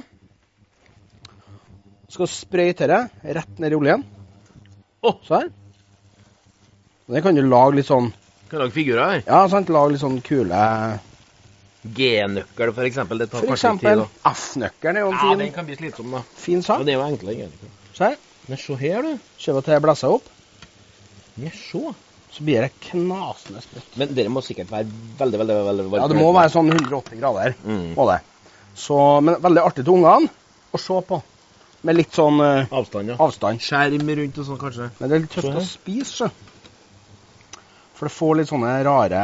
Skal 2.10 2.30
sprøyte 2.34 2.88
det 2.90 2.98
rett 3.38 3.62
ned 3.62 3.76
i 3.76 3.78
oljen. 3.78 4.06
Oh. 5.06 5.20
Sånn. 5.28 5.52
Det 7.06 7.22
kan 7.22 7.38
du 7.38 7.44
lage 7.46 7.78
litt 7.78 7.90
sånn 7.92 8.10
Kan 8.50 8.64
lage 8.64 8.74
figurer 8.80 9.12
her. 9.14 9.22
Ja, 9.30 9.44
sant. 9.54 9.70
Lage 9.70 9.94
litt 9.94 10.02
sånn 10.02 10.18
kule 10.26 10.64
G-nøkkel, 11.86 12.74
eksempel. 12.90 13.22
Det 13.22 13.30
tar 13.30 13.46
For 13.46 13.54
kanskje 13.54 13.76
tid. 13.78 13.78
eksempel 13.78 14.02
da. 14.02 14.34
F-nøkkelen 14.34 14.98
er 14.98 15.06
jo 15.06 15.14
en 15.14 15.22
Ja, 15.22 15.38
den 15.46 15.54
kan 15.54 15.70
bli 15.70 15.78
slitsom, 15.78 16.18
da. 16.18 16.26
fin 16.34 16.64
Ja, 16.64 16.68
sak. 16.72 16.82
det 16.90 16.98
er 16.98 17.00
jo 17.00 17.06
enklere, 17.06 17.38
egentlig. 17.46 17.72
Se 17.94 18.10
her, 18.82 19.06
du. 19.06 19.16
Ser 19.38 19.54
du 19.54 19.62
at 19.62 19.70
det 19.70 19.82
blåser 19.86 20.18
opp, 20.18 20.34
Ja, 21.40 21.52
se. 21.56 21.94
så 22.36 22.44
blir 22.46 22.62
det 22.66 22.72
knasende 22.90 23.62
sprøtt. 23.64 23.96
Men 23.98 24.14
dere 24.18 24.30
må 24.34 24.44
sikkert 24.46 24.70
være 24.74 24.86
veldig, 25.20 25.40
veldig 25.42 25.58
veldig 25.70 25.86
varme. 25.90 26.04
Ja, 26.04 26.08
det 26.12 26.20
må 26.20 26.34
være 26.36 26.52
sånn 26.54 26.70
180 26.74 27.20
grader. 27.22 27.56
Mm. 27.66 27.88
Må 27.98 28.06
det. 28.12 28.20
Så, 28.80 28.98
men 29.26 29.40
veldig 29.44 29.64
artig 29.66 29.84
til 29.86 29.96
ungene 29.98 30.30
å 30.72 30.80
se 30.82 31.00
på. 31.10 31.22
Med 31.88 31.96
litt 31.96 32.12
sånn 32.12 32.42
uh, 32.44 32.68
Avstand, 32.76 33.14
ja. 33.14 33.16
avstand. 33.24 33.62
Skjerm 33.64 34.10
rundt 34.20 34.38
og 34.42 34.46
sånn, 34.50 34.60
kanskje. 34.60 34.90
Men 35.00 35.10
det 35.10 35.16
er 35.16 35.22
litt 35.24 35.36
tøft 35.38 35.56
å 35.62 35.64
spise. 35.64 36.28
For 37.96 38.08
det 38.08 38.14
får 38.16 38.36
litt 38.40 38.50
sånne 38.52 38.74
rare, 38.88 39.22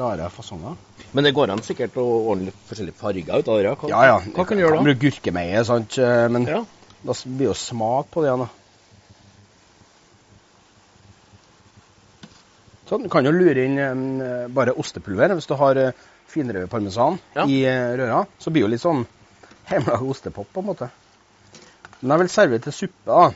rare 0.00 0.28
fasonger. 0.32 0.76
Men 1.16 1.24
det 1.26 1.32
går 1.36 1.52
an 1.52 1.62
sikkert 1.64 1.96
å 2.00 2.04
ordne 2.32 2.48
litt 2.50 2.62
forskjellige 2.68 2.96
farger 3.00 3.40
ut 3.42 3.48
av 3.52 3.58
det. 3.60 3.72
Hva, 3.80 3.90
Ja, 3.92 4.04
ja. 4.08 4.16
hva 4.36 4.46
kan 4.48 4.56
du 4.56 4.62
gjøre 4.64 4.78
da? 4.78 4.84
Bruke 4.88 5.02
gurkemeie, 5.02 5.64
sant. 5.68 5.98
eh, 5.98 6.28
Men 6.28 6.46
Ja. 6.48 6.62
da 7.04 7.12
blir 7.24 7.50
jo 7.50 7.54
smak 7.54 8.10
på 8.12 8.24
det 8.24 8.32
da. 8.40 8.48
Sånn, 12.86 13.02
Du 13.02 13.08
kan 13.10 13.26
jo 13.26 13.32
lure 13.34 13.64
inn 13.66 13.78
um, 13.82 14.02
bare 14.54 14.74
ostepulver 14.78 15.34
hvis 15.34 15.48
du 15.50 15.54
har 15.58 15.78
uh, 15.80 16.04
finrevet 16.30 16.70
parmesan 16.70 17.18
Ja. 17.34 17.44
i 17.50 17.62
uh, 17.66 17.96
røra. 17.98 18.20
Så 18.38 18.50
blir 18.54 18.62
det 18.62 18.66
jo 18.68 18.72
litt 18.74 18.84
sånn 18.84 19.02
hjemmelaga 19.70 20.06
ostepop, 20.06 20.46
på 20.54 20.62
en 20.62 20.68
måte. 20.70 20.88
Men 22.00 22.12
jeg 22.14 22.22
vil 22.22 22.30
servere 22.30 22.62
til 22.68 22.72
suppe, 22.76 23.06
da. 23.08 23.32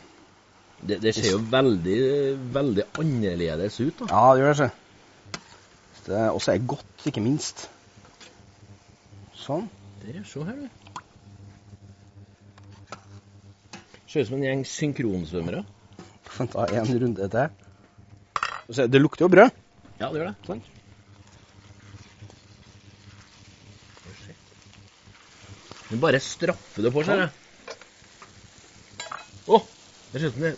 Det, 0.81 1.01
det 1.03 1.13
ser 1.17 1.33
jo 1.35 1.41
veldig, 1.51 1.97
veldig 2.55 2.85
annerledes 3.03 3.81
ut, 3.83 3.99
da. 4.05 4.07
Ja, 4.13 4.23
det 4.37 4.45
gjør 4.45 4.61
det. 4.63 4.69
Ikke. 4.71 4.77
Det- 6.07 6.31
Og 6.31 6.41
så 6.41 6.53
er 6.55 6.59
det 6.61 6.67
godt, 6.71 7.07
ikke 7.11 7.21
minst. 7.25 7.67
Sånn. 9.41 9.67
Der, 10.05 10.23
se 10.25 10.45
her, 10.47 10.57
du. 10.63 10.69
Ser 14.11 14.23
ut 14.25 14.29
som 14.31 14.39
en 14.39 14.47
gjeng 14.47 14.63
synkronsvømmere. 14.67 15.65
Få 16.31 16.47
ta 16.55 16.65
en 16.71 16.95
runde 17.03 17.29
til. 17.35 17.67
Det 18.71 19.01
lukter 19.01 19.27
jo 19.27 19.31
brød. 19.33 19.51
Ja, 19.99 20.09
det 20.11 20.21
gjør 20.21 20.31
det. 20.31 20.37
Sånn. 20.47 20.63
Du 25.91 25.97
bare 25.99 26.21
straffer 26.23 26.87
det 26.87 26.93
på, 26.95 27.03
seg. 27.03 27.25
Å! 29.51 29.59
det 30.13 30.21
ser 30.21 30.29
ut 30.31 30.37
som 30.37 30.45
det 30.45 30.53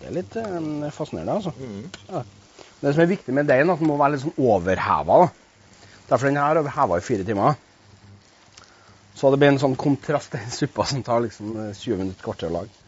Det 0.00 0.08
er 0.08 0.14
litt 0.16 0.36
eh, 0.40 0.86
fascinerende, 0.96 1.34
altså. 1.36 1.52
mm. 1.60 2.30
Det 2.80 2.90
som 2.90 3.02
er 3.04 3.10
viktig 3.12 3.34
med 3.36 3.46
deigen, 3.46 3.68
er 3.68 3.76
at 3.76 3.82
den 3.84 3.90
må 3.92 3.98
være 4.00 4.16
litt 4.16 4.24
sånn 4.24 4.40
overheva. 4.40 5.18
da. 5.22 5.28
Derfor 6.08 6.26
den 6.26 6.40
her 6.40 6.58
er 6.58 6.72
heva 6.74 6.98
i 6.98 7.04
fire 7.04 7.26
timer. 7.28 7.60
Så 9.14 9.30
det 9.30 9.38
blir 9.38 9.52
en 9.52 9.60
sånn 9.62 9.76
kontrast 9.78 10.32
til 10.32 10.48
suppa 10.50 10.88
som 10.88 11.04
tar 11.06 11.22
liksom 11.28 11.52
eh, 11.68 11.76
20 11.76 12.00
minutter, 12.00 12.24
kvarter 12.24 12.50
å 12.50 12.56
lage. 12.56 12.81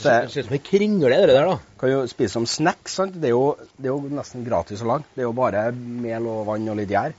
Er, 0.00 0.28
ser 0.32 0.40
ut 0.40 0.48
som 0.48 0.54
ei 0.56 0.62
kringle, 0.64 1.12
det 1.12 1.34
der, 1.34 1.46
da. 1.50 1.58
kan 1.78 1.90
jo 1.90 2.04
spise 2.08 2.32
som 2.32 2.46
snacks. 2.48 2.94
sant? 2.96 3.18
Det 3.20 3.28
er, 3.28 3.34
jo, 3.36 3.52
det 3.76 3.90
er 3.90 3.92
jo 3.92 4.16
nesten 4.16 4.46
gratis 4.46 4.80
å 4.82 4.88
lage. 4.88 5.04
Det 5.12 5.22
er 5.22 5.28
jo 5.28 5.36
bare 5.36 5.66
mel 5.76 6.28
og 6.32 6.46
vann 6.48 6.70
og 6.72 6.78
litt 6.80 6.92
gjær. 6.94 7.12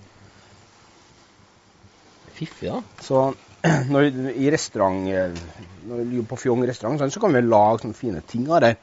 Fiffig, 2.34 2.72
da. 2.72 2.82
Så 3.06 3.28
når, 3.94 4.10
i 4.34 4.50
restaurant, 4.52 5.06
eh, 5.08 5.36
når 5.88 6.06
vi 6.10 6.22
er 6.24 6.30
på 6.30 6.40
Fjong 6.42 6.66
restaurant, 6.68 7.00
sant, 7.00 7.14
så 7.14 7.22
kan 7.24 7.36
vi 7.36 7.44
lage 7.46 7.84
sånne 7.84 8.00
fine 8.00 8.24
ting 8.28 8.50
av 8.50 8.64
det. 8.66 8.74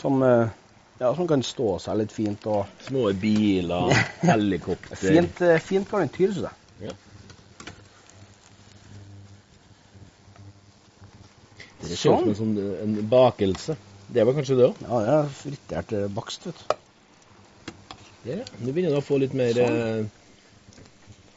Som, 0.00 0.24
eh, 0.24 0.48
ja, 1.02 1.12
som 1.12 1.28
kan 1.28 1.44
stå 1.44 1.76
seg 1.84 2.00
litt 2.00 2.16
fint. 2.16 2.48
og 2.48 2.86
Små 2.88 3.10
biler, 3.20 3.92
helikopter. 4.32 4.96
Fint, 5.04 5.44
eh, 5.44 5.60
fint 5.62 5.92
garnityr, 5.92 6.32
syns 6.32 6.48
jeg. 6.48 6.96
Det 11.82 11.92
ser 11.98 12.14
ut 12.16 12.22
som 12.24 12.30
en, 12.32 12.36
sånn, 12.38 12.56
en 12.82 12.96
bakelse. 13.10 13.76
Det 14.08 14.24
var 14.24 14.36
kanskje 14.36 14.56
det 14.58 14.66
òg? 14.70 14.82
Ja, 14.86 14.98
det 15.02 15.14
er 15.16 15.30
fritert 15.40 15.92
eh, 15.98 16.06
bakst, 16.16 16.46
vet 16.48 16.60
du. 16.62 16.76
Ja. 18.26 18.36
Nå 18.62 18.72
begynner 18.74 18.94
du 18.94 18.98
å 19.00 19.04
få 19.06 19.18
litt 19.22 19.34
mer 19.38 19.52
Sånn. 19.54 19.76
eh, 19.82 20.04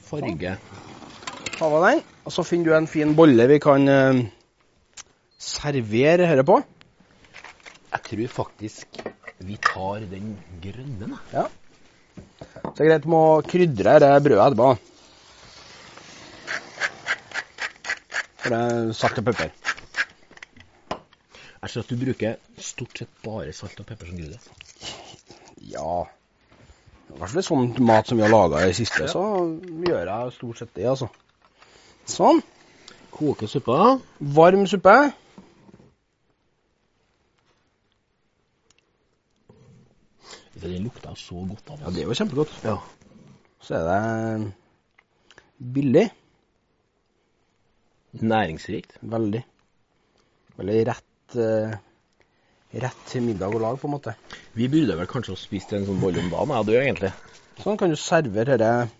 farge. 0.09 0.55
Ta 1.59 1.67
av 1.67 1.83
den, 1.85 2.01
og 2.25 2.31
så 2.33 2.45
finner 2.47 2.71
du 2.71 2.75
en 2.77 2.87
fin 2.89 3.11
bolle 3.17 3.45
vi 3.51 3.59
kan 3.61 3.83
eh, 3.91 4.21
servere 5.37 6.23
dette 6.29 6.45
på. 6.47 6.59
Jeg 7.89 8.05
tror 8.09 8.27
faktisk 8.39 9.01
vi 9.45 9.55
tar 9.63 10.05
den 10.11 10.33
grønne, 10.63 11.13
da. 11.13 11.19
Ja. 11.33 11.45
Så 12.59 12.73
det 12.77 12.85
er 12.85 12.89
greit 12.93 13.05
med 13.09 13.19
å 13.19 13.41
krydre 13.45 13.97
det 14.03 14.09
brødet 14.25 14.45
etterpå. 14.49 14.69
For 18.39 18.53
det 18.53 18.59
er 18.59 18.91
salt 18.95 19.19
og 19.21 19.25
pepper. 19.29 19.53
Jeg 21.69 21.73
ser 21.75 21.83
at 21.85 21.89
du 21.93 21.99
bruker 22.01 22.37
stort 22.65 22.97
sett 22.97 23.09
bare 23.21 23.51
salt 23.53 23.77
og 23.77 23.85
pepper 23.85 24.07
som 24.09 24.15
krydder. 24.17 24.45
Ja 25.69 25.89
I 26.01 27.17
hvert 27.19 27.33
fall 27.35 27.43
sånn 27.45 27.67
mat 27.85 28.07
som 28.09 28.17
vi 28.17 28.23
har 28.25 28.31
laga 28.31 28.63
i 28.63 28.71
det 28.71 28.77
siste, 28.79 29.05
så 29.11 29.21
gjør 29.85 30.09
jeg 30.09 30.31
stort 30.33 30.61
sett 30.63 30.71
det, 30.73 30.87
altså. 30.89 31.11
Sånn. 32.09 32.41
Koke 33.13 33.45
suppa. 33.51 33.99
Varm 34.17 34.65
suppe. 34.71 34.95
Det 40.55 40.71
lukta 40.79 41.13
så 41.21 41.43
godt 41.51 41.69
av. 41.75 41.83
Ja, 41.83 41.91
det 41.93 42.01
er 42.01 42.09
jo 42.09 42.17
kjempegodt. 42.17 42.55
Ja. 42.65 42.79
Så 43.61 43.77
er 43.77 43.85
det 43.91 45.69
billig. 45.77 46.07
Næringsrikt. 48.25 48.97
Veldig. 49.13 49.43
Veldig 50.57 50.79
rett 50.89 51.08
eh, 51.37 51.77
Rett 52.69 52.97
til 53.09 53.23
middag 53.25 53.49
å 53.49 53.57
lage, 53.57 53.79
på 53.81 53.87
en 53.89 53.95
måte. 53.95 54.11
Vi 54.53 54.67
burde 54.69 54.93
vel 54.99 55.07
kanskje 55.09 55.33
ha 55.33 55.39
spist 55.41 55.71
en 55.73 55.87
sånn 55.87 56.01
bolle 56.01 56.21
om 56.21 56.27
dagen, 56.29 56.51
jeg 56.53 56.61
og 56.61 56.67
du, 56.67 56.73
egentlig. 56.77 57.09
Sånn 57.63 57.79
kan 57.81 57.89
du 57.89 57.97
servere 57.97 58.59
dette 58.61 58.91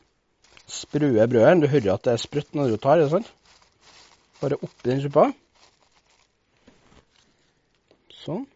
sprø 0.70 1.12
brødet. 1.14 1.62
Du 1.62 1.68
hører 1.70 1.92
at 1.94 2.08
det 2.08 2.16
er 2.16 2.24
sprøtt 2.24 2.58
når 2.58 2.74
du 2.74 2.80
tar 2.82 2.98
det, 2.98 3.12
sant? 3.14 3.30
Bare 4.40 4.58
oppi 4.58 4.90
den 4.90 5.04
suppa. 5.04 5.28
Sånn. 8.24 8.48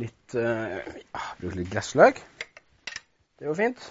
Litt 0.00 0.36
uh, 0.38 0.80
Bruk 1.42 1.58
litt 1.58 1.68
gressløk. 1.74 2.22
Det 3.36 3.44
er 3.44 3.50
jo 3.50 3.58
fint. 3.58 3.84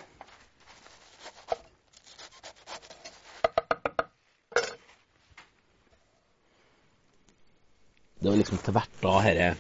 Det 8.22 8.30
var 8.30 8.38
liksom 8.38 8.60
til 8.62 8.76
hvert 8.78 8.98
da 9.02 9.14
herre 9.26 9.52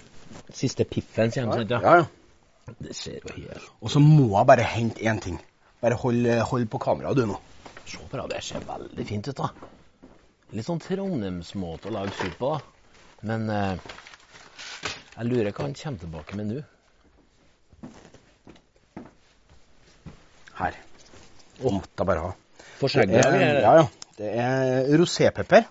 siste 0.53 0.85
piffen 0.85 1.31
kommer? 1.33 1.63
Ja, 1.65 1.79
Ja. 1.81 1.95
ja. 2.01 2.73
Det 2.79 2.95
ser 2.95 3.17
jo 3.19 3.33
helt 3.35 3.69
Og 3.81 3.89
så 3.89 3.99
må 3.99 4.37
jeg 4.37 4.47
bare 4.47 4.63
hente 4.63 5.01
én 5.01 5.19
ting. 5.19 5.39
Bare 5.81 5.97
hold, 5.97 6.27
hold 6.51 6.67
på 6.69 6.77
kameraet, 6.77 7.17
du 7.17 7.25
nå. 7.25 7.39
Se 7.85 7.97
på 7.97 8.17
det, 8.17 8.27
det 8.35 8.43
ser 8.43 8.59
veldig 8.67 9.05
fint 9.07 9.27
ut, 9.27 9.35
da. 9.35 9.49
Litt 10.53 10.67
sånn 10.67 10.79
Trondheimsmåte 10.83 11.89
å 11.89 11.95
lage 11.95 12.13
suppe 12.13 12.37
på, 12.37 12.51
da. 12.53 12.59
Men 13.27 13.49
eh, 13.49 13.89
jeg 15.17 15.27
lurer 15.27 15.51
hva 15.51 15.65
han 15.65 15.75
kommer 15.75 16.05
tilbake 16.05 16.37
med 16.37 16.51
nå. 16.51 16.61
Her. 20.61 20.77
Oh. 21.63 21.73
måtte 21.73 21.97
jeg 21.97 22.07
bare 22.11 22.27
ha. 22.27 22.31
For 22.77 22.87
Det 22.87 22.93
skjegget? 22.93 23.61
ja, 23.65 23.73
ja. 23.81 23.87
Det 24.17 24.31
er 24.37 24.97
rosépepper. 25.01 25.65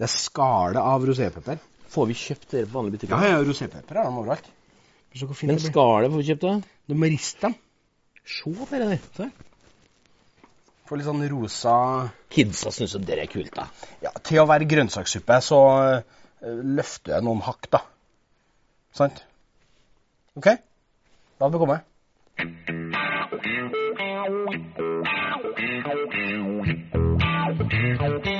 Det 0.00 0.06
er 0.06 0.12
skallet 0.14 0.80
av 0.80 1.02
rosépepper. 1.04 1.58
Får 1.92 2.06
vi 2.08 2.14
kjøpt 2.16 2.54
dere 2.54 2.64
på 2.64 2.78
vanlige 2.78 2.94
butikker? 2.96 3.20
Ja, 3.20 3.34
ja, 3.34 3.40
rosépepper 3.44 3.98
er 4.00 4.06
de 4.06 4.20
overalt. 4.22 4.46
Men 5.44 5.58
skallet 5.60 6.08
får 6.14 6.22
vi 6.22 6.28
kjøpt, 6.30 6.46
da? 6.46 6.54
Du 6.88 6.94
må 6.96 7.10
riste 7.12 7.44
dem. 7.44 7.56
Se 8.24 8.52
på 8.56 8.68
det 8.70 8.80
der. 8.80 9.02
Se. 9.18 9.28
Får 10.88 10.98
litt 10.98 11.06
sånn 11.10 11.26
rosa 11.34 11.74
Kidsa 12.32 12.72
syns 12.72 12.96
jo 12.96 13.02
det 13.04 13.20
er 13.20 13.28
kult, 13.28 13.52
da. 13.52 13.68
Ja, 14.00 14.14
til 14.24 14.40
å 14.40 14.48
være 14.48 14.70
grønnsakssuppe, 14.70 15.36
så 15.44 15.60
eh, 15.84 16.00
løfter 16.48 17.18
jeg 17.18 17.28
noen 17.28 17.44
hakk, 17.44 17.68
da. 17.76 17.84
Sant? 18.96 19.20
OK? 20.40 20.48
La 20.48 21.44
det 21.44 21.54
bekomme. 21.58 21.82
Thank 28.00 28.26
you. 28.26 28.39